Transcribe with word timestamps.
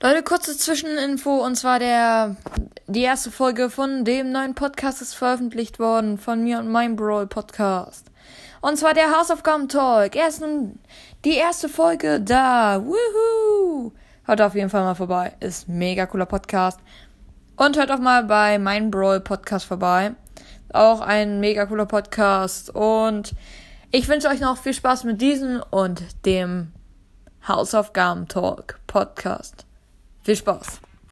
Leute, 0.00 0.22
kurze 0.22 0.56
Zwischeninfo 0.56 1.44
und 1.44 1.56
zwar 1.56 1.80
der 1.80 2.36
die 2.86 3.02
erste 3.02 3.32
Folge 3.32 3.68
von 3.68 4.04
dem 4.04 4.30
neuen 4.30 4.54
Podcast 4.54 5.02
ist 5.02 5.14
veröffentlicht 5.14 5.80
worden 5.80 6.18
von 6.18 6.44
mir 6.44 6.60
und 6.60 6.70
meinem 6.70 6.94
Brawl 6.94 7.26
Podcast. 7.26 8.06
Und 8.60 8.78
zwar 8.78 8.94
der 8.94 9.10
Hausaufgaben 9.10 9.68
Talk. 9.68 10.14
Erst 10.14 10.40
nun 10.40 10.78
die 11.24 11.34
erste 11.34 11.68
Folge 11.68 12.20
da. 12.20 12.80
Woohoo! 12.80 13.90
Hört 14.22 14.40
auf 14.40 14.54
jeden 14.54 14.70
Fall 14.70 14.84
mal 14.84 14.94
vorbei. 14.94 15.34
Ist 15.40 15.68
mega 15.68 16.06
cooler 16.06 16.26
Podcast. 16.26 16.78
Und 17.56 17.76
hört 17.76 17.90
auch 17.90 17.98
mal 17.98 18.22
bei 18.22 18.60
mein 18.60 18.92
Brawl 18.92 19.18
Podcast 19.18 19.66
vorbei. 19.66 20.12
Auch 20.72 21.00
ein 21.00 21.40
mega 21.40 21.66
cooler 21.66 21.86
Podcast. 21.86 22.70
Und 22.70 23.34
ich 23.90 24.08
wünsche 24.08 24.28
euch 24.28 24.38
noch 24.38 24.58
viel 24.58 24.74
Spaß 24.74 25.02
mit 25.02 25.20
diesem 25.20 25.60
und 25.70 26.24
dem 26.24 26.70
Hausaufgaben 27.48 28.28
Talk 28.28 28.78
Podcast. 28.86 29.67
Viel 30.28 30.36
Spaß! 30.36 30.87